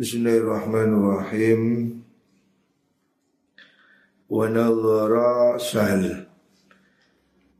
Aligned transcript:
Bismillahirrahmanirrahim. 0.00 1.60
Wa 4.32 4.48
nadhara 4.48 5.60
sahal. 5.60 6.24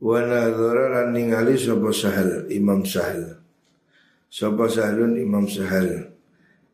Wa 0.01 0.25
nadhara 0.25 0.89
lan 0.89 1.13
ningali 1.13 1.53
sapa 1.53 1.93
sahal 1.93 2.49
Imam 2.49 2.81
Sahal. 2.81 3.37
Sapa 4.25 4.65
sahalun 4.65 5.21
Imam 5.21 5.45
Sahal. 5.45 6.17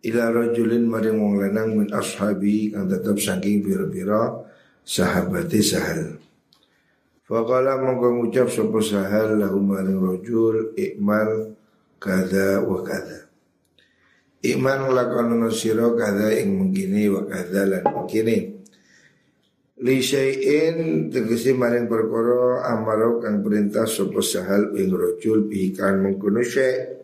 Ila 0.08 0.32
rajulin 0.32 0.88
maring 0.88 1.20
wong 1.20 1.36
lanang 1.36 1.76
min 1.84 1.92
ashabi 1.92 2.72
kang 2.72 2.88
tetep 2.88 3.20
saking 3.20 3.60
pira-pira 3.60 4.48
sahabate 4.88 5.60
Sahal. 5.60 6.16
Faqala 7.28 7.76
mongko 7.76 8.16
ngucap 8.16 8.48
sapa 8.48 8.80
Sahal 8.80 9.36
lahum 9.36 9.68
maring 9.68 10.00
rajul 10.00 10.72
ikmal 10.80 11.60
kada 12.00 12.64
wa 12.64 12.80
kada. 12.88 13.27
Iman 14.46 14.94
lakonono 14.94 15.50
siro 15.50 15.98
kada 15.98 16.30
ing 16.38 16.54
mengkini 16.54 17.10
wa 17.10 17.26
kada 17.26 17.66
lan 17.66 17.84
mengkini. 17.90 18.38
Li 19.78 19.98
syai'in 20.02 21.10
tegesi 21.10 21.54
maring 21.58 21.90
perkara 21.90 22.66
amaro 22.70 23.18
kang 23.22 23.42
perintah 23.42 23.86
sapa 23.86 24.22
sahal 24.22 24.74
ing 24.78 24.94
rajul 24.94 25.46
bihikan 25.50 26.02
mengkono 26.02 26.42
syai' 26.42 26.98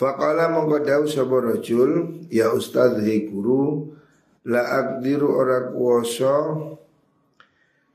Faqala 0.00 0.48
mongko 0.48 0.80
dawu 0.80 1.04
sapa 1.04 1.44
rajul 1.44 2.24
ya 2.32 2.54
ustaz 2.56 2.96
hi 3.04 3.28
guru 3.28 3.92
la 4.48 4.64
aqdiru 4.80 5.28
ora 5.28 5.68
kuwasa 5.68 6.56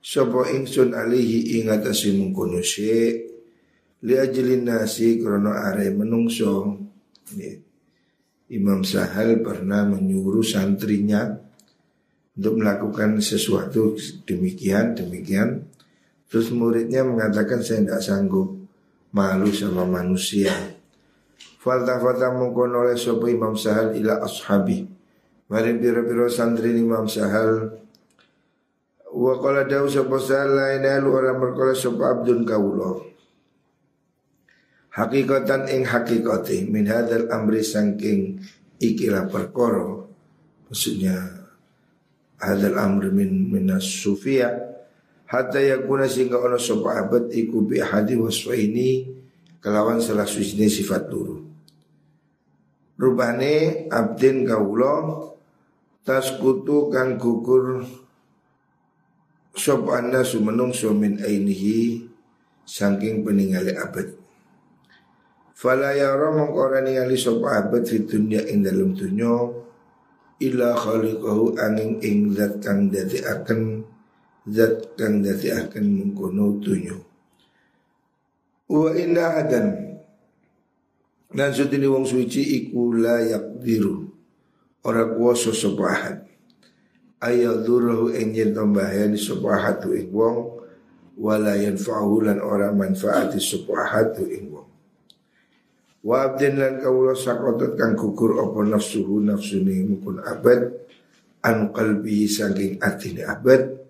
sapa 0.05 0.53
ingsun 0.53 0.94
alihi 0.94 1.58
ing 1.58 1.73
atase 1.73 2.13
mengkono 2.13 2.61
syai' 2.61 3.25
li 4.05 4.13
ajlin 4.22 4.70
nasi 4.70 5.17
krana 5.17 5.66
are 5.66 5.89
menungso 5.95 6.77
Imam 8.54 8.85
Sahal 8.85 9.41
pernah 9.41 9.81
menyuruh 9.90 10.45
santrinya 10.45 11.34
untuk 12.38 12.62
melakukan 12.62 13.17
sesuatu 13.17 13.97
demikian 14.30 14.94
demikian. 14.94 15.66
Terus 16.30 16.53
muridnya 16.53 17.02
mengatakan 17.02 17.66
saya 17.66 17.81
tidak 17.81 18.02
sanggup 18.06 18.53
malu 19.09 19.50
sama 19.50 19.89
manusia. 19.89 20.53
Falta-falta 21.58 22.30
mungkon 22.38 22.69
oleh 22.69 22.94
sopa 22.94 23.34
Imam 23.34 23.58
Sahal 23.58 23.97
ila 23.97 24.22
ashabi. 24.22 24.86
Mari 25.50 25.81
pira-pira 25.81 26.30
santri 26.30 26.78
Imam 26.78 27.09
Sahal. 27.09 27.81
Wa 29.09 29.41
qala 29.41 29.66
dawu 29.66 29.89
sopa 29.89 30.22
Sahal 30.22 30.53
lain 30.53 30.86
orang 31.02 31.41
berkala 31.41 31.73
sopa 31.73 32.14
abdun 32.14 32.45
kauloh 32.45 33.14
Hakikatan 34.95 35.67
ing 35.67 35.83
hakikati 35.83 36.71
min 36.71 36.88
hadal 36.88 37.27
amri 37.27 37.59
sangking 37.59 38.39
ikilah 38.79 39.27
perkoro 39.27 40.07
maksudnya 40.71 41.19
hadal 42.39 42.79
amri 42.79 43.11
min 43.11 43.51
minas 43.51 43.83
sufia 43.83 44.55
hatta 45.27 45.59
yakuna 45.59 46.07
sehingga 46.07 46.39
ono 46.39 46.55
sapa 46.55 46.95
abad 47.03 47.27
iku 47.27 47.67
bi 47.67 47.83
hadi 47.83 48.16
wasfa 48.16 48.55
ini 48.55 49.03
kelawan 49.59 49.99
salah 49.99 50.23
suci 50.23 50.63
sifat 50.63 51.11
luru. 51.11 51.43
Rubane 52.95 53.91
abdin 53.91 54.47
kaulo 54.47 54.95
taskutu 56.07 56.88
kang 56.88 57.19
gugur 57.19 57.83
sop 59.51 59.91
anda 59.91 60.23
sumenung 60.23 60.71
sumin 60.71 61.19
ainihi 61.19 62.07
saking 62.63 63.27
peninggali 63.27 63.75
abad 63.75 64.25
Fala 65.56 65.95
yara 65.95 66.36
mongko 66.36 66.59
ora 66.67 66.80
ningali 66.84 67.16
sapa 67.16 67.64
abad 67.64 67.88
fi 67.88 68.03
dunya 68.03 68.44
ing 68.52 68.67
dalem 68.67 68.92
dunya 68.92 69.31
illa 70.44 70.75
khaliqahu 70.75 71.56
angin 71.56 71.95
ing 72.03 72.36
zat 72.36 72.59
kang 72.59 72.92
akan 72.92 73.88
zat 74.52 75.00
kang 75.00 75.23
akan 75.23 75.86
mengkono 75.95 76.59
dunya. 76.59 77.00
Wa 78.68 78.91
inna 79.00 79.40
adan 79.40 79.68
dan 81.35 81.52
sutini 81.52 81.88
wong 81.88 82.03
suci 82.03 82.63
iku 82.63 82.96
la 82.96 83.24
yakdiru 83.24 84.08
ora 84.84 85.03
kuwasa 85.08 85.52
sapa 85.52 85.84
ahad 85.88 86.18
ayadhurahu 87.19 88.16
ing 88.16 88.31
yen 88.31 88.52
tambahani 88.56 89.19
sapa 89.19 89.56
ahad 89.56 89.84
ing 89.91 90.12
wong 90.16 90.63
wala 91.19 91.56
yanfa'uhu 91.59 92.28
lan 92.28 92.40
ora 92.40 92.72
manfaati 92.72 93.40
sapa 93.40 93.72
ahad 93.84 94.16
ing 94.24 94.54
Wa 96.05 96.29
abdin 96.29 96.61
lan 96.61 96.77
kawula 96.77 97.17
sakotot 97.17 97.73
kang 97.73 97.97
gugur 97.97 98.38
apa 98.38 98.61
nafsuhu 98.61 99.25
nafsuni 99.25 99.81
mukun 99.89 100.21
abad 100.21 100.69
an 101.41 101.73
qalbi 101.73 102.29
saking 102.29 102.77
atine 102.77 103.25
abad. 103.25 103.81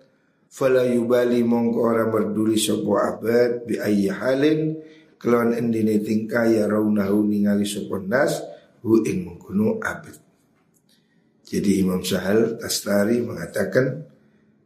Fala 0.48 0.88
yubali 0.88 1.44
mongko 1.44 1.78
ora 1.84 2.08
berduli 2.08 2.56
sapa 2.56 3.12
abad 3.12 3.68
bi 3.68 3.76
ayyi 3.76 4.08
halin 4.08 4.80
kelawan 5.20 5.52
endine 5.52 6.00
tingkah 6.00 6.48
ya 6.48 6.64
raunahu 6.64 7.20
ningali 7.20 7.68
sapa 7.68 8.00
nas 8.00 8.40
hu 8.80 9.04
ing 9.04 9.28
mengkono 9.28 9.76
abad. 9.84 10.16
Jadi 11.44 11.84
Imam 11.84 12.00
Sahal 12.00 12.56
Tastari 12.56 13.20
mengatakan 13.20 14.08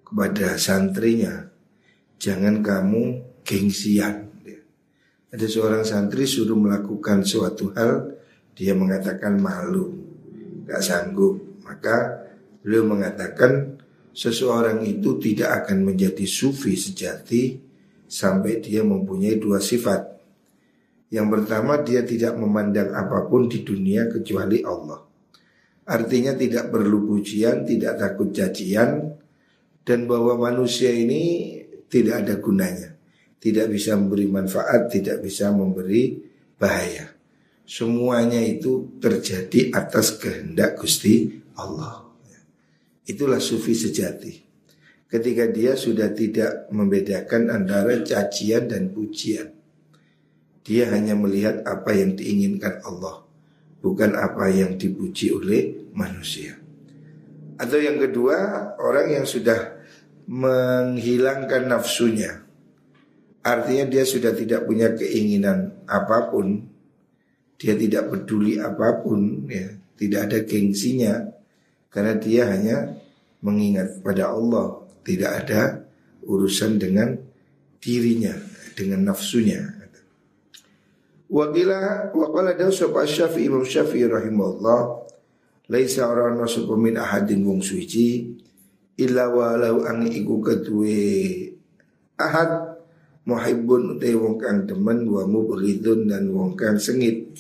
kepada 0.07 0.55
santrinya 0.55 1.51
jangan 2.23 2.63
kamu 2.63 3.03
gengsian 3.43 4.30
ada 5.31 5.47
seorang 5.47 5.87
santri 5.87 6.27
suruh 6.27 6.59
melakukan 6.59 7.23
suatu 7.23 7.71
hal, 7.79 8.19
dia 8.51 8.75
mengatakan 8.75 9.39
malu, 9.39 9.95
gak 10.67 10.83
sanggup. 10.83 11.63
Maka 11.63 12.27
beliau 12.67 12.83
mengatakan 12.83 13.79
seseorang 14.11 14.83
itu 14.83 15.23
tidak 15.23 15.65
akan 15.65 15.87
menjadi 15.87 16.27
sufi 16.27 16.75
sejati 16.75 17.63
sampai 18.11 18.59
dia 18.59 18.83
mempunyai 18.83 19.39
dua 19.39 19.63
sifat. 19.63 20.19
Yang 21.15 21.27
pertama 21.31 21.79
dia 21.79 22.03
tidak 22.03 22.35
memandang 22.35 22.91
apa 22.91 23.31
pun 23.31 23.47
di 23.47 23.63
dunia 23.63 24.11
kecuali 24.11 24.67
Allah. 24.67 24.99
Artinya 25.87 26.35
tidak 26.35 26.75
perlu 26.75 27.07
pujian, 27.07 27.67
tidak 27.67 28.03
takut 28.03 28.35
cacian, 28.35 29.15
dan 29.87 30.11
bahwa 30.11 30.51
manusia 30.51 30.91
ini 30.91 31.55
tidak 31.87 32.27
ada 32.27 32.35
gunanya 32.39 33.00
tidak 33.41 33.73
bisa 33.73 33.97
memberi 33.97 34.29
manfaat, 34.29 34.93
tidak 34.93 35.25
bisa 35.25 35.49
memberi 35.49 36.21
bahaya. 36.61 37.09
Semuanya 37.65 38.39
itu 38.45 39.01
terjadi 39.01 39.73
atas 39.73 40.21
kehendak 40.21 40.77
Gusti 40.77 41.41
Allah. 41.57 42.05
Itulah 43.09 43.41
sufi 43.43 43.73
sejati. 43.75 44.39
Ketika 45.11 45.51
dia 45.51 45.75
sudah 45.75 46.15
tidak 46.15 46.71
membedakan 46.71 47.51
antara 47.51 47.99
cacian 48.07 48.71
dan 48.71 48.95
pujian. 48.95 49.51
Dia 50.63 50.93
hanya 50.95 51.19
melihat 51.19 51.67
apa 51.67 51.91
yang 51.97 52.15
diinginkan 52.15 52.85
Allah, 52.87 53.27
bukan 53.83 54.15
apa 54.15 54.47
yang 54.53 54.79
dipuji 54.79 55.35
oleh 55.35 55.91
manusia. 55.97 56.55
Atau 57.59 57.83
yang 57.83 57.99
kedua, 57.99 58.37
orang 58.79 59.19
yang 59.19 59.27
sudah 59.27 59.83
menghilangkan 60.31 61.67
nafsunya, 61.67 62.47
Artinya 63.41 63.85
dia 63.89 64.05
sudah 64.05 64.37
tidak 64.37 64.69
punya 64.69 64.93
keinginan 64.93 65.85
apa 65.89 66.29
pun 66.29 66.61
Dia 67.57 67.73
tidak 67.77 68.13
peduli 68.13 68.61
apa 68.61 69.01
pun 69.01 69.49
ya 69.49 69.73
Tidak 69.97 70.21
ada 70.21 70.39
gengsinya 70.45 71.25
Karena 71.89 72.15
dia 72.21 72.47
hanya 72.53 72.97
mengingat 73.41 74.05
pada 74.05 74.31
Allah. 74.37 74.85
Tidak 75.01 75.31
ada 75.33 75.81
urusan 76.29 76.77
dengan 76.77 77.17
dirinya 77.81 78.37
Dengan 78.77 79.09
nafsunya. 79.09 79.81
Wakila 81.31 82.11
wakala 82.11 82.59
daw 82.59 82.75
sapa 82.75 83.07
Syafi'i 83.07 83.47
Imam 83.47 83.63
Syafi'i 83.63 84.11
rahimahullah 84.11 85.07
laisa 85.71 86.11
orang 86.11 86.43
nasab 86.43 86.67
min 86.75 86.99
ahadin 86.99 87.47
wong 87.47 87.63
suci 87.63 88.35
illa 88.99 89.31
walau 89.31 89.87
ang 89.87 90.11
iku 90.11 90.43
kedue 90.43 91.55
ahad 92.19 92.70
muhibbun 93.29 93.97
utai 93.97 94.15
wong 94.17 94.37
kang 94.41 94.65
demen 94.65 95.09
wa 95.09 95.27
mubghidun 95.29 96.09
dan 96.09 96.33
wong 96.33 96.57
kang 96.57 96.81
sengit 96.81 97.33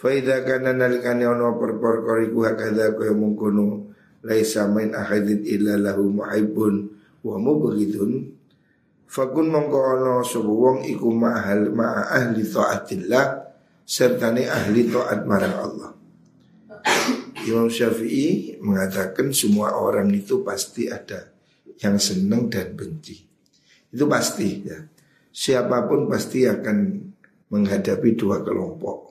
Faida 0.00 0.40
kana 0.48 0.72
nalikane 0.72 1.28
ono 1.28 1.60
perkara 1.60 2.24
iku 2.24 2.48
hakadha 2.48 2.96
kaya 2.96 3.12
mungkono 3.12 3.92
laisa 4.24 4.64
main 4.64 4.96
ahadin 4.96 5.44
illa 5.44 5.76
lahu 5.76 6.08
muhibbun 6.08 6.88
wa 7.20 7.36
mubghidun 7.36 8.40
Fakun 9.10 9.50
mongko 9.50 9.78
ono 9.98 10.22
sapa 10.22 10.46
wong 10.46 10.86
iku 10.86 11.10
ma'ahal 11.10 11.74
ma'a 11.74 12.14
ahli 12.14 12.46
taatillah 12.46 13.42
sertane 13.82 14.46
ahli 14.46 14.86
taat 14.86 15.26
marang 15.26 15.56
Allah. 15.58 15.90
Imam 17.42 17.66
Syafi'i 17.66 18.62
mengatakan 18.62 19.34
semua 19.34 19.74
orang 19.74 20.14
itu 20.14 20.46
pasti 20.46 20.86
ada 20.86 21.26
yang 21.82 21.98
senang 21.98 22.46
dan 22.46 22.70
benci. 22.78 23.29
Itu 23.90 24.06
pasti 24.06 24.62
ya. 24.62 24.78
Siapa 25.30 25.86
pun 25.86 26.10
pasti 26.10 26.46
akan 26.46 26.78
menghadapi 27.50 28.18
dua 28.18 28.42
kelompok. 28.42 29.10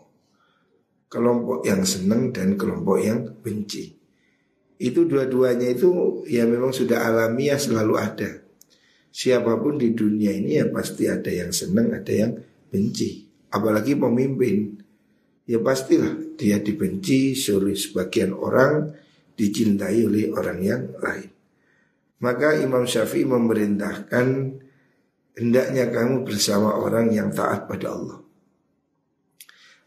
kelompok 1.10 1.66
yang 1.66 1.82
senang 1.90 2.30
dan 2.30 2.54
kelompok 2.54 3.02
yang 3.02 3.26
benci. 3.42 3.98
Itu 4.78 5.10
dua-duanya 5.10 5.74
itu 5.74 6.22
ya 6.30 6.46
memang 6.46 6.70
sudah 6.70 7.02
alamiah 7.02 7.58
selalu 7.58 7.94
ada. 7.98 8.46
Siapa 9.10 9.58
pun 9.58 9.82
di 9.82 9.98
dunia 9.98 10.30
ini 10.30 10.62
ya 10.62 10.70
pasti 10.70 11.10
ada 11.10 11.34
yang 11.34 11.50
senang, 11.50 11.98
ada 11.98 12.14
yang 12.14 12.38
benci. 12.70 13.26
Apalagi 13.50 13.98
pemimpin. 13.98 14.78
Ya 15.50 15.58
pastilah 15.58 16.38
dia 16.38 16.62
dibenci 16.62 17.34
oleh 17.50 17.74
sebagian 17.74 18.38
orang, 18.38 18.94
dicintai 19.34 20.06
oleh 20.06 20.30
orang 20.30 20.60
yang 20.62 20.94
lain. 21.02 21.34
Maka 22.22 22.62
Imam 22.62 22.86
Syafi'i 22.86 23.26
memerintahkan 23.26 24.28
hendaknya 25.40 25.88
kamu 25.88 26.28
bersama 26.28 26.76
orang 26.76 27.16
yang 27.16 27.32
taat 27.32 27.66
pada 27.66 27.96
Allah. 27.96 28.20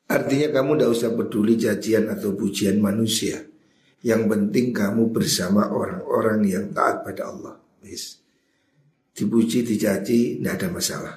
Artinya 0.09 0.49
kamu 0.61 0.71
tidak 0.77 0.91
usah 0.93 1.11
peduli 1.13 1.55
cacian 1.61 2.09
atau 2.09 2.33
pujian 2.33 2.81
manusia. 2.81 3.45
Yang 4.03 4.23
penting 4.35 4.75
kamu 4.75 5.15
bersama 5.15 5.71
orang-orang 5.71 6.43
yang 6.49 6.65
taat 6.75 7.07
pada 7.07 7.31
Allah. 7.31 7.55
Yes. 7.85 8.19
Dipuji, 9.13 9.63
dicaci, 9.63 10.41
tidak 10.41 10.53
ada 10.59 10.69
masalah. 10.73 11.15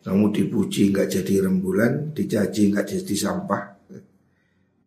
Kamu 0.00 0.32
dipuji 0.32 0.94
nggak 0.94 1.12
jadi 1.12 1.44
rembulan, 1.44 2.16
dicaci 2.16 2.72
nggak 2.72 2.86
jadi 2.88 3.14
sampah. 3.14 3.62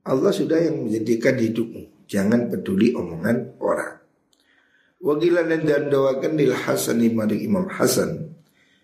Allah 0.03 0.33
sudah 0.33 0.57
yang 0.57 0.89
menjadikan 0.89 1.37
hidupmu. 1.37 2.09
Jangan 2.09 2.49
peduli 2.49 2.91
omongan 2.91 3.61
orang. 3.61 4.03
Wakilan 5.03 5.51
dan 5.63 5.91
doakan 5.91 6.33
lil 6.33 6.55
Hasan 6.55 6.99
Imam 7.03 7.67
Hasan. 7.69 8.32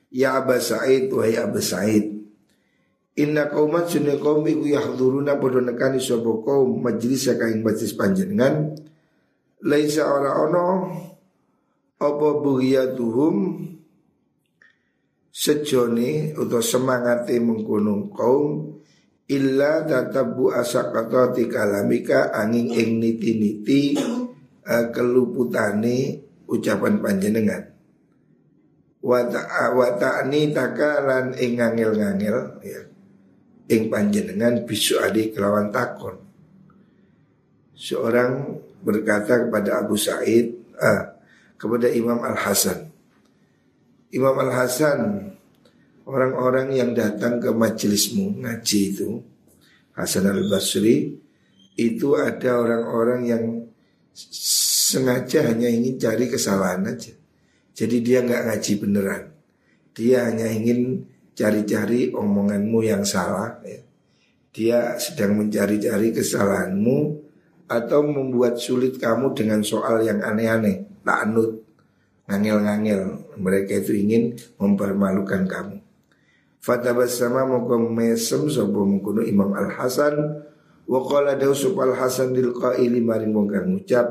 Ya 0.09 0.41
Aba 0.41 0.57
Sa'id, 0.57 1.13
wahai 1.13 1.38
Aba 1.38 1.61
Sa'id. 1.61 2.19
Inna 3.19 3.51
kaumat 3.51 3.91
sunni 3.91 4.15
kaum 4.15 4.47
iku 4.47 4.63
yahduruna 4.63 5.35
padha 5.38 5.59
nekani 5.59 6.00
kaum 6.00 6.79
majelis 6.79 7.27
kaing 7.27 7.59
majlis 7.59 7.91
panjenengan 8.00 8.79
laisa 9.59 10.07
ora 10.07 10.39
ono 10.47 10.67
apa 12.00 12.27
bughiyatuhum 12.39 13.35
sejone 15.27 16.31
utawa 16.39 16.63
semangate 16.63 17.35
mengkono 17.44 18.07
kaum 18.15 18.79
illa 19.27 19.83
tatabu 19.83 20.56
asaqatati 20.56 21.51
kalamika 21.51 22.31
angin 22.31 22.71
ing 22.71 23.03
niti-niti 23.03 24.00
uh, 24.63 24.85
keluputane 24.95 26.23
ucapan 26.47 27.03
panjenengan 27.03 27.79
wa 29.00 29.90
ta'ani 29.96 30.51
takalan 30.51 31.31
ing 31.40 31.56
ngangil-ngangil 31.56 32.38
ya 32.63 32.81
ing 33.69 33.88
panjenengan 33.88 34.66
bisu 34.66 34.98
adi 35.00 35.30
kelawan 35.30 35.69
takon. 35.69 36.18
Seorang 37.78 38.60
berkata 38.81 39.48
kepada 39.48 39.86
Abu 39.86 39.96
Said, 39.96 40.75
ah, 40.81 41.16
kepada 41.56 41.88
Imam 41.94 42.19
Al 42.25 42.36
Hasan. 42.36 42.90
Imam 44.10 44.36
Al 44.36 44.51
Hasan, 44.51 45.31
orang-orang 46.10 46.74
yang 46.75 46.92
datang 46.98 47.38
ke 47.38 47.54
majelismu 47.54 48.42
ngaji 48.42 48.81
itu, 48.90 49.22
Hasan 49.95 50.28
Al 50.28 50.44
Basri, 50.50 51.13
itu 51.80 52.10
ada 52.19 52.60
orang-orang 52.60 53.22
yang 53.24 53.44
sengaja 54.12 55.48
hanya 55.54 55.69
ingin 55.72 55.95
cari 56.02 56.28
kesalahan 56.28 56.84
aja. 56.90 57.19
Jadi 57.80 58.04
dia 58.04 58.20
nggak 58.20 58.44
ngaji 58.52 58.74
beneran. 58.84 59.24
Dia 59.96 60.28
hanya 60.28 60.52
ingin 60.52 61.08
cari-cari 61.31 62.12
omonganmu 62.12 62.84
yang 62.84 63.08
salah 63.08 63.56
ya. 63.64 63.80
Dia 64.50 64.98
sedang 64.98 65.38
mencari-cari 65.38 66.10
kesalahanmu 66.10 66.98
Atau 67.70 68.02
membuat 68.02 68.58
sulit 68.58 68.98
kamu 68.98 69.38
dengan 69.38 69.62
soal 69.62 70.02
yang 70.02 70.26
aneh-aneh 70.26 70.90
Ta'anud 71.06 71.62
Ngangil-ngangil 72.26 73.02
Mereka 73.38 73.86
itu 73.86 73.94
ingin 73.94 74.34
mempermalukan 74.58 75.46
kamu 75.46 75.78
Fatabas 76.60 77.14
sama 77.14 77.46
muka 77.46 77.78
mesem 77.78 78.50
Sopo 78.50 78.90
mengkuno 78.90 79.22
Imam 79.22 79.54
Al-Hasan 79.54 80.18
Wa 80.90 81.00
qala 81.06 81.38
dausub 81.38 81.78
Al-Hasan 81.78 82.34
Dil 82.34 82.50
qaili 82.58 83.06
maring 83.06 83.30
wong 83.30 83.48
kang 83.54 83.70
ngucap 83.70 84.08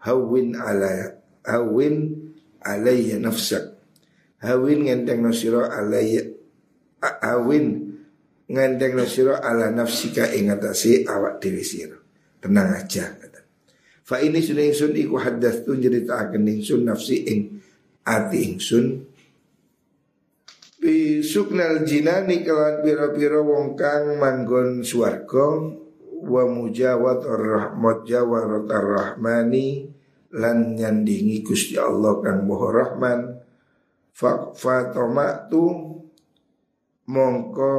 Hawin 0.00 0.56
ala 0.56 1.20
Hawin 1.44 2.23
alaiya 2.64 3.20
nafsak 3.20 3.74
Hawin 4.44 4.84
ngenteng 4.84 5.24
nasiro 5.24 5.64
alaiya 5.64 6.20
awin 7.24 7.96
ngandeng 8.44 9.00
sira 9.08 9.40
ala 9.40 9.72
nafsika 9.72 10.28
ing 10.36 10.52
atase 10.52 11.08
awak 11.08 11.40
dhewe 11.40 11.64
sira. 11.64 11.96
Tenang 12.40 12.76
aja. 12.76 13.08
Fa 14.04 14.20
ini 14.20 14.44
sudah 14.44 14.68
ingsun 14.68 14.92
iku 15.00 15.16
hadas 15.16 15.64
tu 15.64 15.72
akan 15.72 16.44
ingsun 16.44 16.84
nafsi 16.84 17.24
ing 17.24 17.40
ati 18.04 18.52
ingsun 18.52 19.00
bi 20.76 21.24
suknal 21.24 21.88
jinani 21.88 22.44
kelan 22.44 22.84
pira-pira 22.84 23.40
wong 23.40 23.72
kang 23.72 24.20
manggon 24.20 24.84
swarga 24.84 25.72
wa 26.20 26.44
mujawat 26.44 27.24
rahmat 27.24 28.04
jawarat 28.04 28.68
rahmani 28.68 29.88
lan 30.34 30.74
nyandingi 30.74 31.46
Gusti 31.46 31.78
Allah 31.78 32.18
kang 32.18 32.42
Maha 32.46 32.68
Rahman. 32.74 33.20
Fa 34.14 34.50
tu 35.50 35.62
mongko 37.10 37.72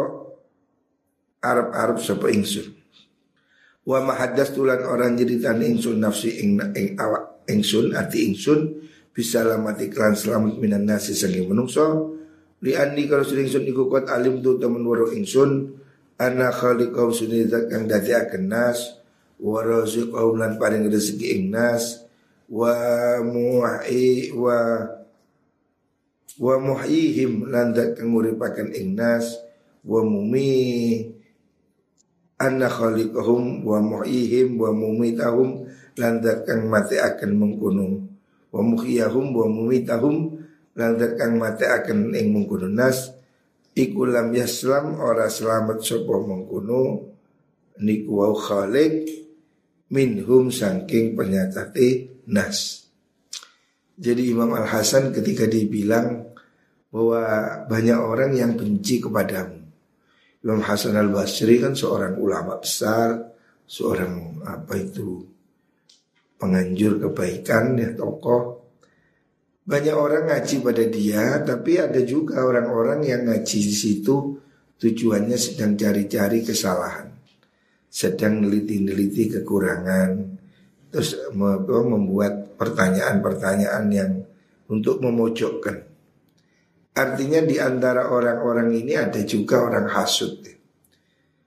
Arab-Arab 1.43 1.97
sapa 1.99 2.31
ingsun. 2.31 2.71
Wa 3.85 4.01
mahadas 4.01 4.51
tulan 4.55 4.81
orang 4.81 5.13
jeritan 5.13 5.61
ingsun 5.61 6.01
nafsi 6.01 6.41
ing 6.41 6.57
ing 6.73 6.97
awak 6.97 7.45
ingsun 7.45 7.93
ati 7.93 8.25
ingsun 8.25 8.81
bisa 9.13 9.45
lamati 9.45 9.93
klan 9.93 10.17
selamat 10.17 10.57
minan 10.57 10.89
nasi 10.89 11.13
sangi 11.13 11.45
menungso. 11.45 12.17
Li 12.65 12.73
andi 12.73 13.05
kalau 13.05 13.21
sudah 13.21 13.45
ingsun 13.45 13.63
iku 13.69 13.85
kuat 13.85 14.09
alim 14.09 14.41
tu 14.41 14.57
temen 14.57 14.81
waro 14.83 15.13
ingsun. 15.13 15.83
Ana 16.15 16.47
khaliqau 16.47 17.11
sunizat 17.11 17.67
kang 17.67 17.91
dadi 17.91 18.15
akan 18.15 18.43
nas 18.47 19.03
wa 19.43 19.59
raziqau 19.59 20.31
lan 20.39 20.55
paring 20.55 20.87
rezeki 20.87 21.27
ing 21.35 21.43
nas 21.51 22.04
wa 22.49 22.73
mu'i 23.25 24.29
wa 24.37 24.57
wa 26.35 26.55
muhyihim 26.59 27.47
landak 27.47 27.95
kang 27.95 28.11
nguripaken 28.11 28.75
wa 29.85 30.01
mumi 30.03 30.51
anna 32.35 32.67
khaliqahum 32.67 33.63
wa 33.63 33.79
muhyihim 33.79 34.59
wa 34.59 34.69
mumitahum 34.75 35.63
landak 35.95 36.43
kang 36.43 36.67
mati 36.67 36.99
akan 36.99 37.31
mengkuno 37.39 38.03
wa 38.51 38.61
muhyihum 38.61 39.31
wa 39.31 39.45
mumitahum 39.47 40.43
landak 40.75 41.15
kang 41.15 41.39
mati 41.39 41.63
akan 41.63 42.11
ing 42.11 42.35
mengkuno 42.35 42.67
nas 42.67 43.15
iku 43.71 44.03
lam 44.03 44.35
yaslam 44.35 44.99
ora 44.99 45.31
selamat 45.31 45.79
sapa 45.79 46.19
mengkuno 46.19 47.07
niku 47.79 48.11
wa 48.11 48.35
khaliq 48.35 49.07
minhum 49.87 50.51
saking 50.51 51.15
penyatate 51.15 52.14
nas 52.27 52.85
jadi 53.95 54.27
Imam 54.27 54.51
Al 54.51 54.67
Hasan 54.67 55.15
ketika 55.15 55.47
dibilang 55.47 56.35
bahwa 56.91 57.23
banyak 57.71 57.95
orang 57.95 58.31
yang 58.35 58.51
benci 58.59 58.99
kepadamu. 58.99 59.63
Imam 60.43 60.61
Hasan 60.61 60.99
Al 60.99 61.09
Basri 61.15 61.63
kan 61.63 61.73
seorang 61.79 62.19
ulama 62.19 62.59
besar, 62.59 63.15
seorang 63.63 64.43
apa 64.43 64.75
itu 64.75 65.23
penganjur 66.35 67.07
kebaikan 67.07 67.79
ya 67.79 67.95
tokoh. 67.95 68.67
Banyak 69.65 69.95
orang 69.97 70.29
ngaji 70.29 70.55
pada 70.61 70.85
dia, 70.85 71.41
tapi 71.41 71.81
ada 71.81 71.97
juga 72.05 72.45
orang-orang 72.45 73.01
yang 73.01 73.25
ngaji 73.25 73.59
di 73.65 73.73
situ 73.73 74.37
tujuannya 74.77 75.39
sedang 75.39 75.73
cari-cari 75.73 76.45
kesalahan, 76.45 77.09
sedang 77.89 78.45
neliti-neliti 78.45 79.33
kekurangan, 79.33 80.37
terus 80.91 81.15
membuat 81.33 82.55
pertanyaan-pertanyaan 82.55 83.85
yang 83.91 84.11
untuk 84.71 85.01
memojokkan. 85.01 85.85
Artinya 86.95 87.43
di 87.43 87.59
antara 87.59 88.07
orang-orang 88.07 88.71
ini 88.71 88.95
ada 88.95 89.19
juga 89.27 89.67
orang 89.67 89.91
hasut. 89.91 90.47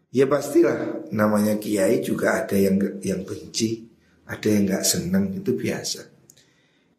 Ya 0.08 0.24
pastilah 0.24 1.08
namanya 1.12 1.56
kiai 1.56 2.00
juga 2.00 2.44
ada 2.44 2.56
yang 2.56 2.80
yang 3.00 3.24
benci, 3.24 3.88
ada 4.28 4.48
yang 4.48 4.68
nggak 4.68 4.84
senang 4.84 5.32
itu 5.36 5.56
biasa. 5.56 6.04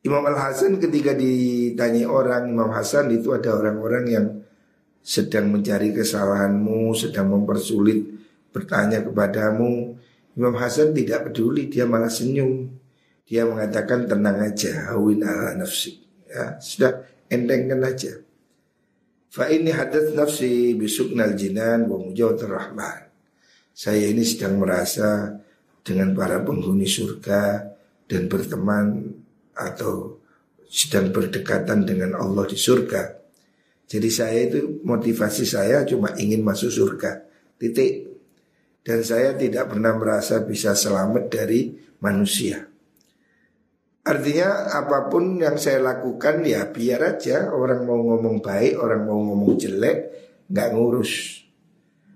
Imam 0.05 0.23
Al 0.23 0.37
Hasan 0.37 0.79
ketika 0.79 1.11
ditanya 1.11 2.07
orang 2.07 2.49
Imam 2.49 2.71
Hasan 2.71 3.11
itu 3.11 3.35
ada 3.35 3.51
orang-orang 3.53 4.05
yang 4.07 4.27
sedang 5.03 5.51
mencari 5.51 5.91
kesalahanmu, 5.91 6.93
sedang 6.95 7.33
mempersulit 7.33 8.05
bertanya 8.53 9.03
kepadamu. 9.03 9.97
Imam 10.39 10.55
Hasan 10.55 10.95
tidak 10.95 11.27
peduli, 11.27 11.67
dia 11.67 11.83
malah 11.83 12.07
senyum. 12.07 12.71
Dia 13.27 13.43
mengatakan 13.43 14.07
tenang 14.07 14.39
aja, 14.39 14.87
hawin 14.87 15.19
ala 15.19 15.51
nafsi. 15.59 15.99
Ya, 16.31 16.55
sudah 16.63 17.03
entengkan 17.27 17.83
aja. 17.83 18.23
Fa 19.27 19.51
ini 19.51 19.75
hadat 19.75 20.15
nafsi 20.15 20.79
bisuknal 20.79 21.35
jinan 21.35 21.91
wa 21.91 21.99
mujawat 21.99 22.39
rahman. 22.47 23.11
saya 23.75 24.11
ini 24.11 24.23
sedang 24.23 24.59
merasa 24.59 25.39
dengan 25.85 26.11
para 26.11 26.43
penghuni 26.43 26.83
surga 26.83 27.63
dan 28.07 28.27
berteman 28.27 29.07
atau 29.55 30.19
sedang 30.67 31.13
berdekatan 31.13 31.85
dengan 31.85 32.15
Allah 32.15 32.47
di 32.47 32.55
surga. 32.55 33.19
Jadi 33.89 34.09
saya 34.09 34.39
itu 34.49 34.81
motivasi 34.81 35.43
saya 35.43 35.85
cuma 35.85 36.15
ingin 36.15 36.41
masuk 36.41 36.71
surga. 36.73 37.27
Titik. 37.59 38.08
Dan 38.89 39.05
saya 39.05 39.37
tidak 39.37 39.69
pernah 39.69 39.93
merasa 39.93 40.41
bisa 40.41 40.73
selamat 40.73 41.29
dari 41.29 41.77
manusia. 42.01 42.65
Artinya 44.01 44.73
apa 44.81 45.05
pun 45.13 45.37
yang 45.37 45.61
saya 45.61 45.77
lakukan 45.77 46.41
ya 46.41 46.65
biar 46.73 47.13
aja 47.13 47.53
orang 47.53 47.85
mau 47.85 48.01
ngomong 48.01 48.41
baik, 48.41 48.81
orang 48.81 49.05
mau 49.05 49.21
ngomong 49.21 49.53
jelek, 49.61 49.97
nggak 50.49 50.69
ngurus. 50.73 51.45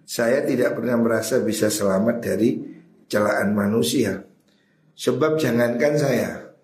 Saya 0.02 0.42
tidak 0.42 0.74
pernah 0.74 0.98
merasa 0.98 1.46
bisa 1.46 1.70
selamat 1.70 2.18
dari 2.26 2.58
celaan 3.06 3.54
manusia. 3.54 4.26
Sebab 4.98 5.38
jangankan 5.38 5.94
saya, 5.94 6.58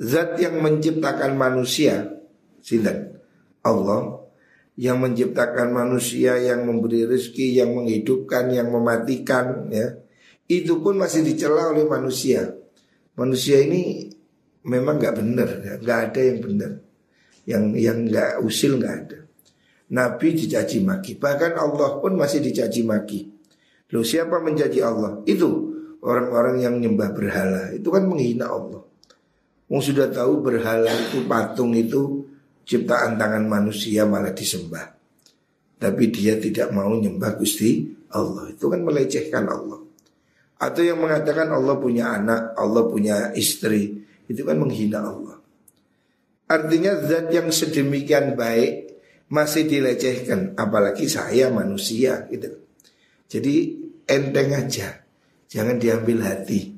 zat 0.00 0.40
yang 0.40 0.64
menciptakan 0.64 1.36
manusia, 1.36 2.08
sinten 2.64 3.20
Allah 3.60 4.25
yang 4.76 5.00
menciptakan 5.00 5.72
manusia, 5.72 6.36
yang 6.36 6.68
memberi 6.68 7.08
rezeki, 7.08 7.64
yang 7.64 7.72
menghidupkan, 7.72 8.52
yang 8.52 8.68
mematikan, 8.68 9.72
ya, 9.72 9.96
itu 10.46 10.78
pun 10.84 11.00
masih 11.00 11.24
dicela 11.24 11.72
oleh 11.72 11.88
manusia. 11.88 12.52
Manusia 13.16 13.64
ini 13.64 14.12
memang 14.68 15.00
nggak 15.00 15.16
benar, 15.16 15.48
nggak 15.80 15.98
ada 16.12 16.20
yang 16.20 16.38
benar, 16.44 16.72
yang 17.48 17.64
yang 17.72 17.98
nggak 18.04 18.44
usil 18.44 18.76
nggak 18.76 18.94
ada. 18.94 19.18
Nabi 19.86 20.36
dicaci 20.36 20.84
maki, 20.84 21.16
bahkan 21.16 21.56
Allah 21.56 21.96
pun 21.96 22.12
masih 22.18 22.44
dicaci 22.44 22.84
maki. 22.84 23.32
Loh 23.94 24.02
siapa 24.02 24.42
mencaci 24.42 24.82
Allah? 24.82 25.22
Itu 25.24 25.72
orang-orang 26.02 26.60
yang 26.60 26.74
nyembah 26.82 27.16
berhala, 27.16 27.72
itu 27.72 27.88
kan 27.88 28.04
menghina 28.04 28.50
Allah. 28.50 28.82
Mau 29.66 29.82
sudah 29.82 30.12
tahu 30.12 30.44
berhala 30.44 30.90
itu 30.90 31.24
patung 31.26 31.74
itu 31.74 32.28
ciptaan 32.66 33.14
tangan 33.14 33.46
manusia 33.46 34.04
malah 34.04 34.34
disembah. 34.34 34.92
Tapi 35.78 36.10
dia 36.10 36.34
tidak 36.36 36.74
mau 36.74 36.90
nyembah 36.90 37.38
Gusti 37.38 37.86
Allah. 38.10 38.50
Itu 38.50 38.66
kan 38.66 38.82
melecehkan 38.82 39.46
Allah. 39.46 39.80
Atau 40.56 40.82
yang 40.82 40.98
mengatakan 40.98 41.52
Allah 41.52 41.76
punya 41.76 42.16
anak, 42.16 42.56
Allah 42.56 42.88
punya 42.88 43.30
istri, 43.36 44.02
itu 44.26 44.42
kan 44.42 44.56
menghina 44.56 45.04
Allah. 45.04 45.36
Artinya 46.48 46.96
zat 47.04 47.28
yang 47.28 47.52
sedemikian 47.52 48.34
baik 48.34 48.98
masih 49.26 49.66
dilecehkan 49.66 50.54
apalagi 50.54 51.10
saya 51.10 51.50
manusia 51.50 52.24
gitu. 52.30 52.62
Jadi 53.26 53.54
enteng 54.06 54.54
aja. 54.54 55.02
Jangan 55.46 55.78
diambil 55.78 56.26
hati. 56.26 56.74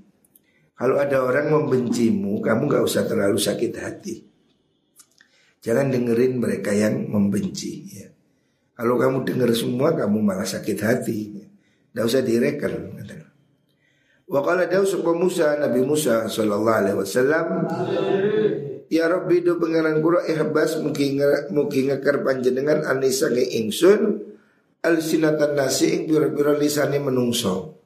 Kalau 0.77 1.01
ada 1.01 1.25
orang 1.25 1.51
membencimu, 1.51 2.39
kamu 2.39 2.63
gak 2.71 2.85
usah 2.85 3.05
terlalu 3.09 3.41
sakit 3.41 3.73
hati. 3.77 4.15
Jangan 5.59 5.91
dengerin 5.91 6.39
mereka 6.39 6.71
yang 6.71 7.11
membenci. 7.11 7.99
Ya. 7.99 8.09
Kalau 8.79 8.95
kamu 8.95 9.27
dengar 9.27 9.51
semua, 9.55 9.91
kamu 9.95 10.23
malah 10.23 10.47
sakit 10.47 10.79
hati. 10.79 11.35
Tidak 11.91 12.05
usah 12.05 12.23
direken. 12.23 12.95
Wakala 14.29 14.69
daw 14.69 14.85
Musa 15.17 15.57
Nabi 15.57 15.81
Musa 15.81 16.29
sallallahu 16.29 16.79
alaihi 16.85 16.99
wasallam 17.01 17.47
Ya 18.89 19.05
Rabbi 19.09 19.45
do 19.45 19.61
pengeran 19.61 20.01
kura 20.01 20.25
ihbas 20.25 20.81
mugi 20.81 21.21
mugi 21.53 21.93
ngekar 21.93 22.25
panjenengan 22.25 22.89
anisa 22.89 23.29
nge 23.29 23.45
ingsun 23.61 24.01
alsinatan 24.81 25.53
nasi 25.53 25.93
ing 25.93 26.03
pira-pira 26.09 26.57
lisane 26.57 26.97
menungso. 26.97 27.77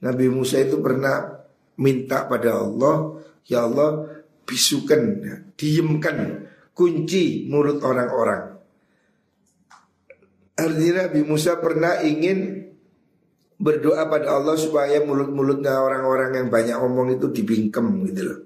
Nabi 0.00 0.32
Musa 0.32 0.56
itu 0.56 0.80
pernah 0.80 1.44
minta 1.76 2.24
pada 2.24 2.64
Allah, 2.64 3.20
ya 3.44 3.68
Allah 3.68 4.24
bisukan, 4.48 5.20
diemkan 5.52 6.41
kunci 6.72 7.48
mulut 7.48 7.80
orang-orang. 7.84 8.52
Artinya 10.52 11.08
Nabi 11.08 11.20
Musa 11.24 11.56
pernah 11.56 12.00
ingin 12.04 12.68
berdoa 13.62 14.10
pada 14.10 14.36
Allah 14.36 14.58
supaya 14.58 15.00
mulut-mulutnya 15.06 15.78
orang-orang 15.78 16.34
yang 16.34 16.48
banyak 16.50 16.76
ngomong 16.76 17.14
itu 17.16 17.30
dibingkem 17.30 17.86
gitu 18.10 18.22
loh. 18.26 18.38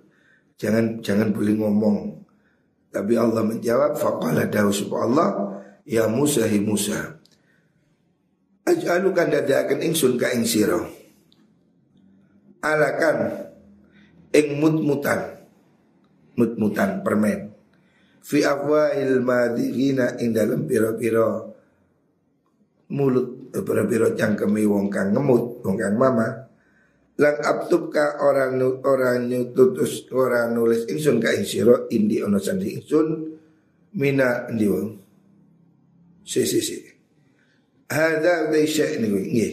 Jangan 0.61 1.00
jangan 1.00 1.33
boleh 1.33 1.56
ngomong. 1.56 1.97
Tapi 2.92 3.12
Allah 3.16 3.42
menjawab 3.45 3.97
faqala 3.97 4.49
dawu 4.49 4.73
Allah 4.97 5.28
ya 5.88 6.09
Musa 6.09 6.45
hi 6.45 6.61
Musa. 6.61 7.16
Aj'alu 8.66 9.14
kan 9.14 9.30
dadakan 9.30 9.78
ingsun 9.80 10.18
ka 10.21 10.33
ing 10.35 10.45
sira. 10.45 10.80
Alakan 12.61 13.16
ing 14.37 14.47
mut-mutan. 14.59 15.38
Mut-mutan 16.37 17.00
permen. 17.00 17.56
Fi 18.26 18.42
afwail 18.42 19.23
madhina 19.23 20.18
ing 20.18 20.35
dalam 20.35 20.66
pira-pira 20.66 21.47
mulut 22.90 23.54
pira-pira 23.54 24.18
cangkeme 24.18 24.66
wong 24.66 24.90
kang 24.90 25.14
ngemut, 25.14 25.62
wong 25.62 25.78
kang 25.78 25.95
mama 25.95 26.47
Lang 27.16 27.40
ka 27.40 28.21
orang 28.21 28.61
orang 28.85 29.25
nyututus 29.25 30.04
orang 30.12 30.52
nulis 30.52 30.85
ingsun 30.85 31.16
ka 31.16 31.33
insiro 31.33 31.88
indi 31.88 32.21
ono 32.21 32.37
sandi 32.37 32.76
ingsun 32.76 33.09
mina 33.97 34.52
ndi 34.52 34.66
wong. 34.68 34.90
Si 36.21 36.45
si 36.45 36.61
si. 36.61 36.76
Hada 37.88 38.52
dai 38.52 38.68
syai 38.68 39.00
ini 39.00 39.09
nggih. 39.09 39.52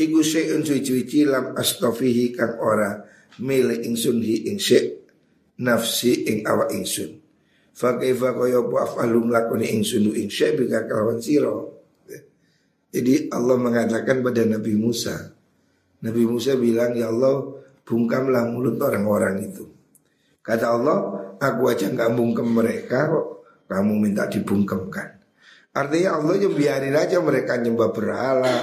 Iku 0.00 0.24
syai'un 0.24 0.64
suci-suci 0.64 1.28
lam 1.28 1.52
astafihi 1.52 2.32
kang 2.32 2.56
ora 2.56 2.96
milik 3.44 3.84
ingsun 3.84 4.24
hi 4.24 4.48
ing 4.48 4.56
nafsi 5.60 6.24
ing 6.32 6.48
awa 6.48 6.72
ingsun. 6.72 7.20
Fa 7.70 7.96
kaifa 7.96 8.36
kaya 8.36 8.60
apa 8.60 8.76
afalum 8.84 9.30
lakoni 9.30 9.70
ingsun 9.78 10.10
ing 10.12 10.28
bika 10.28 10.90
kalawan 10.90 11.22
siro. 11.22 11.80
Jadi 12.90 13.30
Allah 13.30 13.54
mengatakan 13.54 14.18
pada 14.18 14.42
Nabi 14.42 14.74
Musa, 14.74 15.14
Nabi 16.02 16.22
Musa 16.26 16.58
bilang, 16.58 16.98
ya 16.98 17.06
Allah 17.06 17.54
bungkamlah 17.86 18.50
mulut 18.50 18.82
orang-orang 18.82 19.46
itu. 19.46 19.64
Kata 20.42 20.74
Allah, 20.74 20.98
aku 21.38 21.70
aja 21.70 21.86
nggak 21.86 22.10
bungkem 22.18 22.50
mereka 22.50 23.06
kok, 23.06 23.26
kamu 23.70 23.92
minta 23.94 24.26
dibungkemkan. 24.26 25.22
Artinya 25.70 26.18
Allah 26.18 26.34
yang 26.42 26.54
biarin 26.58 26.98
aja 26.98 27.22
mereka 27.22 27.54
nyembah 27.62 27.94
berhala, 27.94 28.56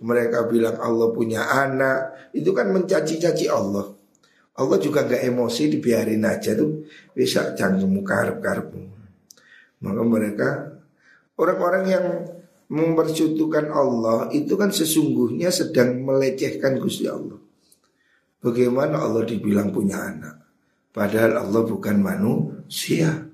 mereka 0.00 0.48
bilang 0.48 0.80
Allah 0.80 1.12
punya 1.12 1.44
anak, 1.44 2.32
itu 2.32 2.56
kan 2.56 2.72
mencaci-caci 2.72 3.52
Allah. 3.52 3.92
Allah 4.54 4.78
juga 4.78 5.02
nggak 5.02 5.26
emosi 5.34 5.62
dibiarin 5.66 6.22
aja 6.22 6.54
tuh 6.54 6.86
bisa 7.10 7.58
cangkemmu 7.58 8.06
karep 8.06 8.38
karepmu. 8.38 8.82
Maka 9.82 10.02
mereka 10.06 10.48
orang-orang 11.36 11.84
yang 11.90 12.06
mempercutukan 12.70 13.68
Allah 13.74 14.30
itu 14.30 14.54
kan 14.54 14.70
sesungguhnya 14.70 15.50
sedang 15.50 16.00
melecehkan 16.06 16.78
Gusti 16.78 17.10
Allah. 17.10 17.36
Bagaimana 18.44 19.00
Allah 19.02 19.24
dibilang 19.24 19.72
punya 19.72 20.04
anak? 20.04 20.44
Padahal 20.94 21.42
Allah 21.42 21.62
bukan 21.66 21.96
manusia. 21.98 23.26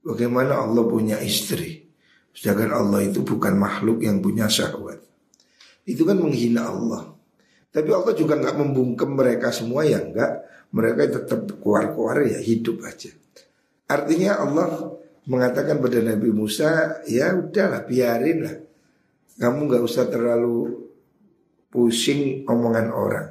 Bagaimana 0.00 0.64
Allah 0.64 0.82
punya 0.88 1.20
istri? 1.20 1.86
Sedangkan 2.32 2.72
Allah 2.72 3.04
itu 3.04 3.20
bukan 3.20 3.54
makhluk 3.54 4.00
yang 4.00 4.24
punya 4.24 4.48
syahwat. 4.48 4.98
Itu 5.84 6.08
kan 6.08 6.16
menghina 6.16 6.72
Allah. 6.72 7.12
Tapi 7.70 7.90
Allah 7.92 8.16
juga 8.16 8.34
nggak 8.40 8.56
membungkem 8.58 9.12
mereka 9.12 9.52
semua 9.52 9.84
ya 9.84 10.02
enggak. 10.02 10.39
Mereka 10.70 11.02
tetap 11.10 11.50
keluar-keluar 11.58 12.22
ya 12.26 12.38
hidup 12.38 12.86
aja. 12.86 13.10
Artinya 13.90 14.38
Allah 14.38 14.94
mengatakan 15.26 15.82
pada 15.82 15.98
Nabi 15.98 16.30
Musa, 16.30 17.02
ya 17.10 17.34
udahlah 17.34 17.82
biarin 17.86 18.38
lah. 18.46 18.56
Kamu 19.40 19.66
nggak 19.66 19.82
usah 19.82 20.06
terlalu 20.06 20.86
pusing 21.70 22.46
omongan 22.46 22.88
orang. 22.94 23.28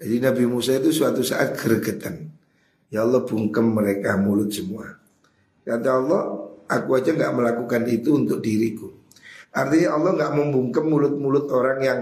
Jadi 0.00 0.16
Nabi 0.18 0.44
Musa 0.48 0.80
itu 0.80 0.90
suatu 0.90 1.20
saat 1.20 1.54
gregetan. 1.54 2.32
Ya 2.90 3.06
Allah 3.06 3.22
bungkem 3.22 3.70
mereka 3.70 4.16
mulut 4.18 4.50
semua. 4.50 4.98
Kata 5.62 5.88
Allah, 5.94 6.22
aku 6.66 6.90
aja 6.96 7.14
nggak 7.14 7.34
melakukan 7.36 7.82
itu 7.86 8.16
untuk 8.16 8.42
diriku. 8.42 8.90
Artinya 9.54 9.94
Allah 9.94 10.10
nggak 10.16 10.32
membungkem 10.34 10.84
mulut-mulut 10.86 11.46
orang 11.50 11.78
yang 11.82 12.00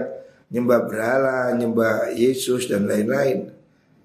nyembah 0.49 0.85
berhala, 0.85 1.53
nyembah 1.53 2.13
Yesus 2.13 2.69
dan 2.69 2.89
lain-lain. 2.89 3.58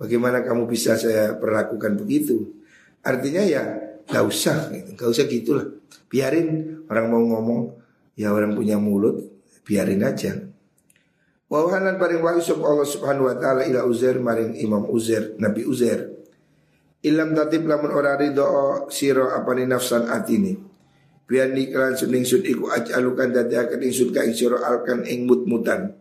Bagaimana 0.04 0.44
kamu 0.44 0.68
bisa 0.68 1.00
saya 1.00 1.32
perlakukan 1.40 1.96
begitu? 1.96 2.60
Artinya 3.00 3.40
ya 3.40 3.84
Gak 4.04 4.24
usah, 4.28 4.68
gak 4.96 5.08
usah 5.08 5.24
gitulah. 5.24 5.64
Biarin 6.12 6.80
orang 6.92 7.06
mau 7.08 7.22
ngomong, 7.24 7.62
ya 8.20 8.36
orang 8.36 8.52
punya 8.52 8.76
mulut, 8.76 9.24
biarin 9.64 10.04
aja. 10.04 10.36
Wawahanan 11.48 11.96
paling 11.96 12.20
wahyu 12.20 12.40
Allah 12.64 12.88
subhanahu 12.88 13.30
wa 13.32 13.36
ta'ala 13.36 13.64
ila 13.64 13.88
Uzair 13.88 14.20
maring 14.20 14.60
Imam 14.60 14.84
Uzair, 14.92 15.36
Nabi 15.40 15.64
Uzair. 15.64 16.12
Ilam 17.04 17.36
tatib 17.36 17.68
lamun 17.68 17.92
ora 17.92 18.16
ridho 18.16 18.88
siro 18.88 19.28
apani 19.28 19.68
nafsan 19.68 20.08
atini. 20.08 20.56
Biar 21.24 21.52
nikran 21.52 21.96
suning 21.96 22.24
sud 22.24 22.44
iku 22.44 22.68
ajalukan 22.72 23.32
dadi 23.32 23.56
akan 23.56 23.80
insud 23.80 24.12
ka 24.12 24.24
ing 24.24 24.36
siro 24.36 24.60
alkan 24.60 25.04
ing 25.04 25.24
mut-mutan. 25.28 25.96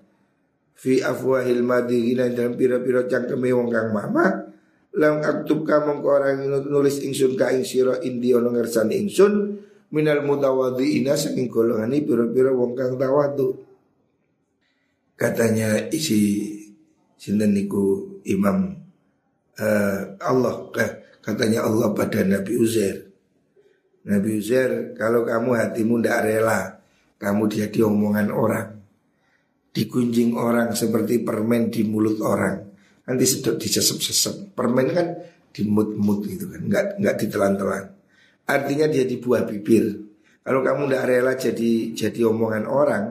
Fi 0.74 1.00
afwahil 1.00 1.62
madihina 1.64 2.30
dalam 2.34 2.58
pira-pira 2.58 3.06
cangkeme 3.08 3.54
wong 3.54 3.70
kang 3.72 3.94
mama 3.94 4.54
lam 4.94 5.22
aktub 5.26 5.66
ka 5.66 5.82
mongko 5.82 6.08
orang 6.10 6.38
nulis 6.70 7.02
ingsun 7.02 7.34
ka 7.34 7.50
ing 7.50 7.66
sira 7.66 7.98
indi 8.06 8.30
ana 8.34 8.54
ngersani 8.54 9.02
ingsun 9.02 9.58
minal 9.94 10.22
mutawadhiina 10.26 11.18
saking 11.18 11.50
golongane 11.50 12.02
pira-pira 12.06 12.54
wong 12.54 12.78
kang 12.78 12.98
tawadu 12.98 13.58
katanya 15.18 15.90
isi 15.94 16.52
sinten 17.18 17.56
niku 17.56 18.20
Imam 18.28 18.76
uh, 19.58 20.00
Allah 20.20 20.68
katanya 21.24 21.64
Allah 21.64 21.96
pada 21.96 22.20
Nabi 22.28 22.60
Uzair. 22.60 23.08
Nabi 24.04 24.44
Uzair 24.44 24.92
kalau 25.00 25.24
kamu 25.24 25.56
hatimu 25.56 26.04
tidak 26.04 26.20
rela 26.28 26.60
kamu 27.16 27.48
jadi 27.48 27.80
omongan 27.88 28.28
orang 28.36 28.83
digunjing 29.74 30.38
orang 30.38 30.78
seperti 30.78 31.26
permen 31.26 31.74
di 31.74 31.82
mulut 31.84 32.22
orang 32.22 32.74
nanti 33.04 33.26
sedot 33.28 33.60
disesep-sesep. 33.60 34.56
Permen 34.56 34.88
kan 34.94 35.08
dimut-mut 35.54 36.26
gitu 36.26 36.50
kan, 36.50 36.62
nggak 36.66 36.86
nggak 37.02 37.16
ditelan-telan. 37.20 37.86
Artinya 38.50 38.88
dia 38.90 39.06
di 39.06 39.22
buah 39.22 39.46
bibir. 39.46 39.86
Kalau 40.44 40.60
kamu 40.60 40.92
tidak 40.92 41.04
rela 41.08 41.34
jadi 41.40 41.72
jadi 41.96 42.22
omongan 42.28 42.66
orang, 42.68 43.04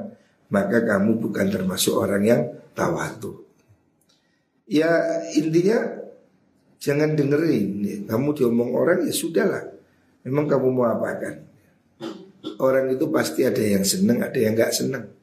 maka 0.53 0.85
kamu 0.85 1.17
bukan 1.17 1.47
termasuk 1.49 1.97
orang 1.97 2.23
yang 2.25 2.41
tawatu. 2.77 3.47
Ya 4.69 4.91
intinya 5.33 6.03
jangan 6.77 7.17
dengerin. 7.17 8.05
Kamu 8.05 8.29
diomong 8.37 8.71
orang 8.77 9.09
ya 9.09 9.15
sudahlah. 9.15 9.65
Memang 10.29 10.45
kamu 10.51 10.67
mau 10.71 10.87
apa 10.87 11.09
kan? 11.19 11.35
Orang 12.59 12.91
itu 12.91 13.07
pasti 13.09 13.47
ada 13.47 13.63
yang 13.63 13.87
seneng, 13.87 14.19
ada 14.21 14.39
yang 14.39 14.53
nggak 14.59 14.75
seneng. 14.75 15.22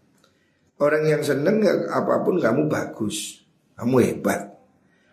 Orang 0.80 1.04
yang 1.04 1.20
seneng 1.20 1.60
apa 1.92 2.24
pun 2.24 2.40
kamu 2.40 2.72
bagus, 2.72 3.44
kamu 3.76 3.96
hebat. 4.00 4.48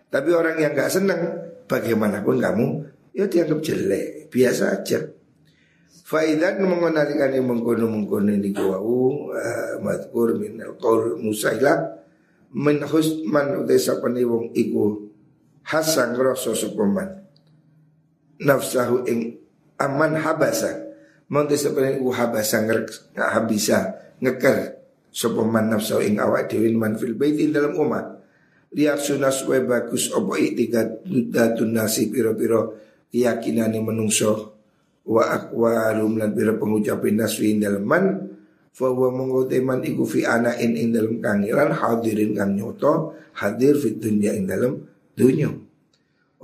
Tapi 0.07 0.31
orang 0.31 0.63
yang 0.63 0.71
gak 0.79 0.95
senang 0.95 1.43
bagaimanapun 1.67 2.39
kamu 2.39 2.67
ya 3.11 3.27
dianggap 3.27 3.59
jelek, 3.67 4.31
biasa 4.31 4.79
aja. 4.79 5.03
Faidan 6.07 6.63
mengenalikan 6.63 7.35
yang 7.35 7.51
mengkono 7.51 7.91
mengkono 7.91 8.31
ini 8.31 8.55
kuau 8.55 9.27
uh, 9.35 9.75
madkur 9.83 10.39
min 10.39 10.63
alqaul 10.63 11.19
musaila 11.19 11.99
min 12.55 12.79
husman 12.87 13.67
utai 13.67 13.75
sapane 13.75 14.23
wong 14.23 14.55
iku 14.55 15.03
hasang 15.67 16.15
rasa 16.15 16.55
supaman 16.55 17.27
nafsahu 18.39 19.03
ing 19.11 19.35
aman 19.83 20.15
habasa 20.15 20.95
monte 21.27 21.59
sapane 21.59 21.99
iku 21.99 22.15
habasa 22.15 22.63
nggak 22.63 22.87
habisa 23.19 23.99
ngeker 24.23 24.76
supaman 25.17 25.73
nafsahu 25.73 26.05
ing 26.05 26.21
awak 26.21 26.53
dewi 26.53 26.77
man 26.77 27.01
fil 27.01 27.17
baiti 27.17 27.49
dalam 27.49 27.73
umat 27.81 28.17
lihat 28.77 29.01
sunas 29.01 29.41
we 29.49 29.65
bagus. 29.65 30.13
Opo 30.13 30.37
iktikat 30.37 31.09
datun 31.33 31.73
nasi 31.73 32.13
piro-piro 32.13 32.77
keyakinan 33.09 33.73
yang 33.73 33.89
menungso. 33.89 34.53
Wa 35.09 35.33
akwalum 35.33 36.21
lan 36.21 36.37
piro 36.37 36.61
pengucapin 36.61 37.17
naswi 37.17 37.57
dalam 37.57 37.85
man. 37.89 38.05
Fawa 38.77 39.09
man 39.09 39.81
iku 39.81 40.05
fi 40.05 40.29
anain 40.29 40.77
ing 40.77 40.93
dalam 40.93 41.17
kangiran 41.25 41.73
hadirin 41.73 42.37
kang 42.37 42.61
nyoto 42.61 43.17
hadir 43.41 43.73
fi 43.81 43.97
dunia 43.97 44.37
ing 44.37 44.45
dalam 44.45 44.77
dunia 45.17 45.49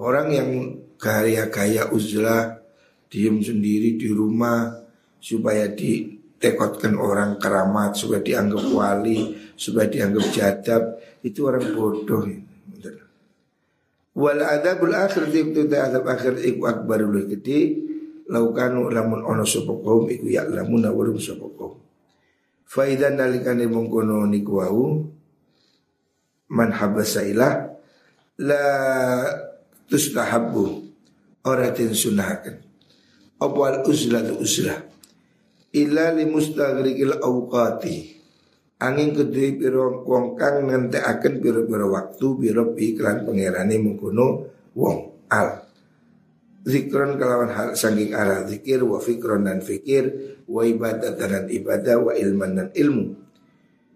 Orang 0.01 0.33
yang 0.33 0.81
gaya-gaya 0.97 1.93
uzlah 1.93 2.57
diem 3.13 3.37
sendiri 3.37 4.01
di 4.01 4.09
rumah 4.09 4.81
supaya 5.21 5.69
ditekotkan 6.43 6.99
orang 6.99 7.39
keramat 7.39 7.95
supaya 7.95 8.19
dianggap 8.19 8.67
wali 8.75 9.31
supaya 9.55 9.87
dianggap 9.87 10.27
jadab 10.35 10.83
itu 11.23 11.47
orang 11.47 11.71
bodoh. 11.71 12.27
Wal 14.19 14.43
adabul 14.43 14.91
akhir 14.91 15.31
itu 15.31 15.71
adab 15.71 16.03
akhir 16.11 16.43
iku 16.43 16.67
akbarul 16.67 17.31
gede. 17.31 17.95
Laukanu 18.27 18.91
lamun 18.91 19.23
ono 19.23 19.47
sapa 19.47 19.71
kaum 19.71 20.11
iku 20.11 20.27
ya 20.27 20.43
lamun 20.43 20.83
warum 20.83 21.23
sapa 21.23 21.47
kaum. 21.55 21.79
Nalikane 22.75 23.71
mongkono 23.71 24.27
niku 24.27 24.59
wau 24.59 24.99
man 26.51 26.75
habasa 26.75 27.23
ilah 27.23 27.71
la 28.43 28.67
tustahabbu 29.87 30.65
ora 31.45 31.71
tin 31.77 31.93
sunahaken 31.93 32.57
apa 33.41 33.61
al 33.69 33.77
uzlah 33.85 34.25
uzlah 34.41 34.92
illa 35.73 36.13
li 36.13 36.25
mustaghriqil 36.29 37.21
awqati. 37.21 37.97
Angin 38.83 39.15
kedui 39.15 39.57
piro 39.57 40.03
wong 40.03 40.35
kang 40.35 40.67
akan 40.67 41.33
piro-piro 41.39 41.87
waktu 41.95 42.27
piro 42.35 42.75
iklan 42.75 43.23
pangerane 43.23 43.79
mengkono 43.79 44.27
wong. 44.75 44.99
Al. 45.33 45.65
Zikron 46.63 47.19
kelawan 47.19 47.51
hal 47.51 47.69
saking 47.75 48.15
arah 48.15 48.47
zikir 48.47 48.87
wa 48.87 49.03
fikron 49.03 49.51
dan 49.51 49.59
fikir 49.59 50.37
wa 50.47 50.63
ibadat 50.63 51.19
dan 51.19 51.51
ibadah 51.51 51.97
wa 51.99 52.13
ilman 52.15 52.51
dan 52.55 52.69
ilmu. 52.71 53.19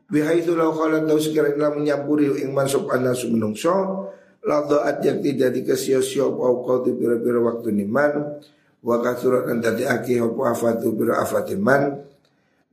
Bihaitu 0.06 0.54
lau 0.54 0.74
khala 0.74 1.02
tau 1.02 1.18
sekiranya 1.18 1.74
menyampuri 1.74 2.30
ing 2.42 2.54
mansub 2.54 2.90
anasu 2.90 3.30
menungso 3.30 4.06
la 4.46 4.62
doat 4.62 5.02
yang 5.02 5.18
tidak 5.18 5.50
dikasih-sio 5.50 6.30
au 6.30 6.62
kau 6.62 6.86
piro-piro 6.86 7.42
waktu 7.42 7.74
niman 7.74 8.38
wa 8.82 8.96
kasurat 9.00 9.48
dan 9.48 9.62
tadi 9.62 9.88
aki 9.88 10.20
hopo 10.20 10.44
afatu 10.44 10.92
piro 10.92 11.16
afatiman 11.16 11.96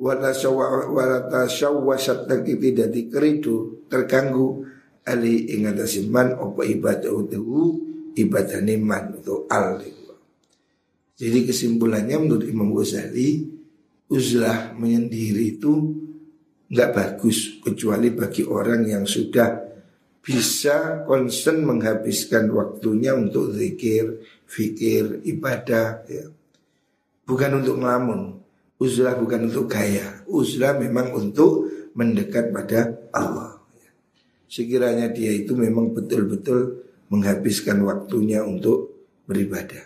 wala 0.02 0.32
wala 0.92 1.20
tasyawwasat 1.30 2.28
lagi 2.28 2.60
tidak 2.60 2.90
dikeridu 2.92 3.88
terganggu. 3.88 4.72
Ali 5.04 5.52
ingatasi 5.52 6.08
man 6.08 6.32
apa 6.32 6.64
ibadah 6.64 7.12
itu 7.12 7.76
ibadah 8.16 8.64
man 8.80 9.20
atau 9.20 9.44
al 9.52 9.84
jadi 11.14 11.40
kesimpulannya 11.46 12.18
menurut 12.18 12.48
Imam 12.48 12.74
Ghazali 12.74 13.46
uzlah 14.10 14.74
menyendiri 14.76 15.60
itu 15.60 15.72
nggak 16.74 16.90
bagus 16.92 17.62
kecuali 17.62 18.10
bagi 18.10 18.42
orang 18.42 18.90
yang 18.90 19.06
sudah 19.06 19.62
bisa 20.24 21.04
konsen 21.04 21.68
menghabiskan 21.68 22.48
waktunya 22.50 23.12
untuk 23.12 23.52
zikir, 23.52 24.24
fikir, 24.54 25.26
ibadah 25.26 26.06
ya. 26.06 26.30
Bukan 27.26 27.66
untuk 27.66 27.82
ngelamun. 27.82 28.38
Uzlah 28.78 29.18
bukan 29.18 29.50
untuk 29.50 29.66
gaya. 29.66 30.22
Uzlah 30.30 30.78
memang 30.78 31.10
untuk 31.16 31.66
mendekat 31.98 32.54
pada 32.54 32.94
Allah 33.16 33.64
Sekiranya 34.54 35.10
dia 35.10 35.34
itu 35.34 35.58
memang 35.58 35.98
betul-betul 35.98 36.86
menghabiskan 37.10 37.82
waktunya 37.82 38.46
untuk 38.46 39.10
beribadah. 39.26 39.82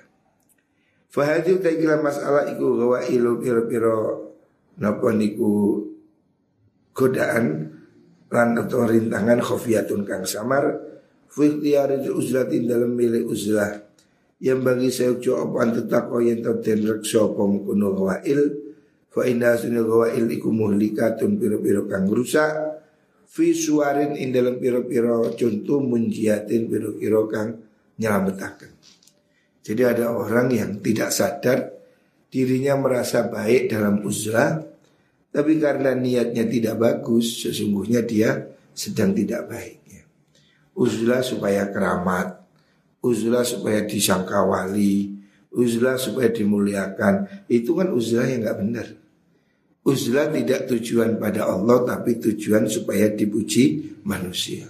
Fahadi 1.08 1.56
utai 1.56 1.80
masalah 2.04 2.52
iku 2.52 2.76
gawa 2.76 3.08
ilu 3.08 3.40
piro-piro 3.40 4.28
Napa 4.78 5.16
niku 5.16 5.82
godaan 6.92 7.72
lan 8.28 8.50
atau 8.60 8.86
rintangan 8.86 9.40
khofiyatun 9.40 10.04
kang 10.04 10.28
samar 10.28 10.84
fi 11.32 11.48
uzlatin 12.12 12.68
dalam 12.68 12.92
milik 12.92 13.24
uzlah 13.24 13.87
yang 14.38 14.62
bagi 14.62 14.94
saya 14.94 15.18
ucap 15.18 15.50
apa 15.50 15.82
tetap 15.82 16.14
yang 16.22 16.46
terden 16.46 16.80
reksa 16.86 17.26
apa 17.26 17.42
mengkuno 17.42 17.88
gawail 17.98 18.42
Fa 19.18 19.26
inna 19.26 19.58
sunil 19.58 19.82
gawail 19.82 20.30
iku 20.30 20.54
muhlikatun 20.54 21.42
piro-piro 21.42 21.90
kang 21.90 22.06
rusak. 22.06 22.54
Fi 23.26 23.50
suarin 23.50 24.14
in 24.14 24.30
piro-piro 24.32 25.34
contoh 25.34 25.82
munjiatin 25.82 26.70
piro-piro 26.70 27.26
kang 27.28 27.60
nyelametakan 27.98 28.72
Jadi 29.66 29.82
ada 29.84 30.16
orang 30.16 30.48
yang 30.54 30.72
tidak 30.80 31.12
sadar 31.12 31.76
dirinya 32.32 32.80
merasa 32.80 33.28
baik 33.28 33.68
dalam 33.74 34.00
uzlah 34.06 34.64
Tapi 35.28 35.60
karena 35.60 35.92
niatnya 35.92 36.48
tidak 36.48 36.80
bagus 36.80 37.44
sesungguhnya 37.44 38.06
dia 38.08 38.48
sedang 38.72 39.12
tidak 39.12 39.50
baik 39.50 39.78
ya. 39.90 40.04
Uzlah 40.78 41.20
supaya 41.26 41.68
keramat 41.74 42.37
Uzlah 43.08 43.48
supaya 43.48 43.88
disangka 43.88 44.44
wali 44.44 45.16
Uzlah 45.56 45.96
supaya 45.96 46.28
dimuliakan 46.28 47.48
Itu 47.48 47.80
kan 47.80 47.96
uzlah 47.96 48.28
yang 48.28 48.44
gak 48.44 48.60
benar 48.60 48.88
Uzlah 49.88 50.28
tidak 50.36 50.68
tujuan 50.68 51.16
pada 51.16 51.48
Allah 51.48 51.88
tapi 51.88 52.20
tujuan 52.20 52.68
supaya 52.68 53.08
dipuji 53.08 53.96
manusia. 54.04 54.68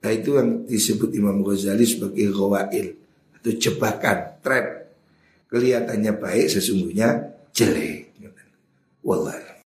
Nah 0.00 0.10
itu 0.16 0.32
yang 0.32 0.64
disebut 0.64 1.12
Imam 1.12 1.44
Ghazali 1.44 1.84
sebagai 1.84 2.32
ghawail 2.32 2.88
atau 3.36 3.52
jebakan, 3.52 4.40
trap. 4.40 4.66
Kelihatannya 5.52 6.12
baik 6.16 6.56
sesungguhnya 6.56 7.36
jelek. 7.52 8.16
Wallah. 9.04 9.39